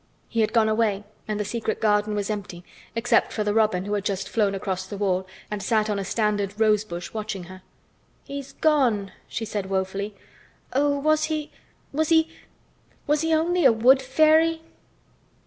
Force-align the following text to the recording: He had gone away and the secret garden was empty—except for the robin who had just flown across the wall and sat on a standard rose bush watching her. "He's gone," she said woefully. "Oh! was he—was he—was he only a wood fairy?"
He 0.29 0.41
had 0.41 0.51
gone 0.51 0.67
away 0.67 1.03
and 1.27 1.39
the 1.39 1.45
secret 1.45 1.79
garden 1.79 2.15
was 2.15 2.31
empty—except 2.31 3.31
for 3.31 3.43
the 3.43 3.53
robin 3.53 3.85
who 3.85 3.93
had 3.93 4.03
just 4.03 4.27
flown 4.27 4.55
across 4.55 4.87
the 4.87 4.97
wall 4.97 5.27
and 5.51 5.61
sat 5.61 5.91
on 5.91 5.99
a 5.99 6.03
standard 6.03 6.59
rose 6.59 6.83
bush 6.83 7.13
watching 7.13 7.43
her. 7.43 7.61
"He's 8.23 8.53
gone," 8.53 9.11
she 9.27 9.45
said 9.45 9.67
woefully. 9.67 10.15
"Oh! 10.73 10.97
was 10.97 11.25
he—was 11.25 12.09
he—was 12.09 13.21
he 13.21 13.31
only 13.35 13.63
a 13.63 13.71
wood 13.71 14.01
fairy?" 14.01 14.61